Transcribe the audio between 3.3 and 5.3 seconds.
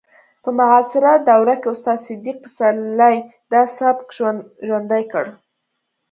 دا سبک ژوندی کړ